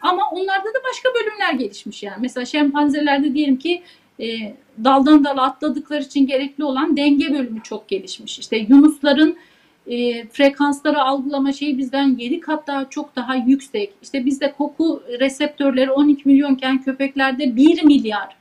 ama 0.00 0.22
onlarda 0.32 0.68
da 0.68 0.78
başka 0.90 1.08
bölümler 1.14 1.52
gelişmiş 1.52 2.02
yani. 2.02 2.16
Mesela 2.20 2.44
şempanzelerde 2.44 3.34
diyelim 3.34 3.56
ki 3.56 3.82
e, 4.20 4.26
daldan 4.84 5.24
dala 5.24 5.42
atladıkları 5.42 6.02
için 6.02 6.26
gerekli 6.26 6.64
olan 6.64 6.96
denge 6.96 7.34
bölümü 7.34 7.62
çok 7.62 7.88
gelişmiş. 7.88 8.38
İşte 8.38 8.56
yunusların 8.56 9.36
e, 9.86 10.26
frekansları 10.26 11.02
algılama 11.02 11.52
şeyi 11.52 11.78
bizden 11.78 12.16
7 12.18 12.40
kat 12.40 12.66
daha 12.66 12.90
çok 12.90 13.16
daha 13.16 13.34
yüksek. 13.34 13.92
İşte 14.02 14.26
bizde 14.26 14.52
koku 14.52 15.02
reseptörleri 15.20 15.90
12 15.90 16.28
milyonken 16.28 16.82
köpeklerde 16.82 17.56
1 17.56 17.84
milyar. 17.84 18.36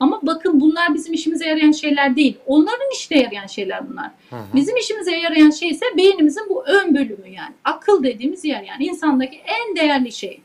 Ama 0.00 0.20
bakın 0.22 0.60
bunlar 0.60 0.94
bizim 0.94 1.14
işimize 1.14 1.46
yarayan 1.46 1.72
şeyler 1.72 2.16
değil. 2.16 2.36
Onların 2.46 2.90
işine 2.94 3.18
yarayan 3.18 3.46
şeyler 3.46 3.90
bunlar. 3.90 4.10
Hı 4.30 4.36
hı. 4.36 4.44
Bizim 4.54 4.76
işimize 4.76 5.16
yarayan 5.16 5.50
şey 5.50 5.68
ise 5.68 5.86
beynimizin 5.96 6.48
bu 6.48 6.64
ön 6.66 6.94
bölümü 6.94 7.28
yani. 7.28 7.54
Akıl 7.64 8.04
dediğimiz 8.04 8.44
yer 8.44 8.62
yani 8.62 8.84
insandaki 8.84 9.36
en 9.36 9.76
değerli 9.76 10.12
şey. 10.12 10.40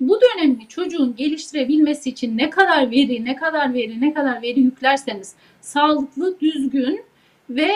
Bu 0.00 0.20
dönemde 0.20 0.62
çocuğun 0.68 1.16
geliştirebilmesi 1.16 2.10
için 2.10 2.38
ne 2.38 2.50
kadar 2.50 2.90
veri, 2.90 3.24
ne 3.24 3.36
kadar 3.36 3.74
veri, 3.74 4.00
ne 4.00 4.14
kadar 4.14 4.42
veri 4.42 4.60
yüklerseniz 4.60 5.34
sağlıklı, 5.60 6.40
düzgün 6.40 7.02
ve 7.50 7.72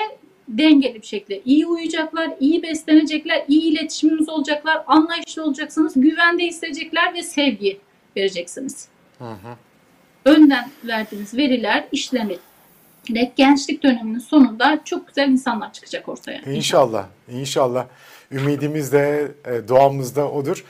dengeli 0.49 1.03
bir 1.03 1.07
şekilde 1.07 1.43
iyi 1.45 1.67
uyuyacaklar, 1.67 2.31
iyi 2.41 2.63
beslenecekler, 2.63 3.45
iyi 3.49 3.63
iletişimimiz 3.63 4.29
olacaklar, 4.29 4.83
anlayışlı 4.87 5.45
olacaksınız, 5.45 5.93
güvende 5.97 6.45
hissedecekler 6.45 7.15
ve 7.15 7.23
sevgi 7.23 7.81
vereceksiniz. 8.17 8.89
Hı 9.19 9.31
hı. 9.31 9.57
Önden 10.25 10.71
verdiğiniz 10.85 11.35
veriler 11.35 11.85
işlenerek 11.93 13.37
gençlik 13.37 13.83
döneminin 13.83 14.19
sonunda 14.19 14.81
çok 14.85 15.09
güzel 15.09 15.29
insanlar 15.29 15.73
çıkacak 15.73 16.09
ortaya. 16.09 16.41
İnşallah, 16.41 17.07
inşallah. 17.33 17.87
Ümidimiz 18.33 18.93
de, 18.93 19.33
e, 19.45 19.69
duamız 19.69 20.17
da 20.17 20.31
odur. 20.31 20.65